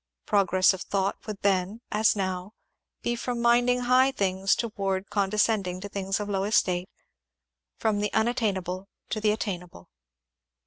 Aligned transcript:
Pro 0.25 0.45
gress 0.45 0.73
of 0.73 0.81
thought 0.81 1.27
would 1.27 1.43
then, 1.43 1.79
as 1.91 2.15
now, 2.15 2.53
be 3.03 3.15
from 3.15 3.39
minding 3.39 3.81
high 3.81 4.09
things 4.11 4.55
toward 4.55 5.11
condescending 5.11 5.79
to 5.81 5.89
things 5.89 6.19
of 6.19 6.27
low 6.27 6.43
estate— 6.43 6.89
from 7.79 7.99
the 7.99 8.11
unattainable 8.11 8.87
to 9.11 9.21
the 9.21 9.29
attainable. 9.31 9.89